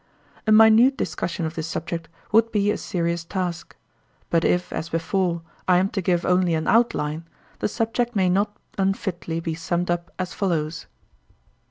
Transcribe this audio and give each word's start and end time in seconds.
A 0.47 0.51
minute 0.51 0.97
discussion 0.97 1.45
of 1.45 1.53
this 1.53 1.67
subject 1.67 2.09
would 2.31 2.51
be 2.51 2.71
a 2.71 2.77
serious 2.79 3.23
task; 3.23 3.75
but 4.31 4.43
if, 4.43 4.73
as 4.73 4.89
before, 4.89 5.43
I 5.67 5.77
am 5.77 5.89
to 5.89 6.01
give 6.01 6.25
only 6.25 6.55
an 6.55 6.67
outline, 6.67 7.25
the 7.59 7.67
subject 7.67 8.15
may 8.15 8.27
not 8.27 8.57
unfitly 8.79 9.39
be 9.41 9.53
summed 9.53 9.91
up 9.91 10.11
as 10.17 10.33
follows. 10.33 10.87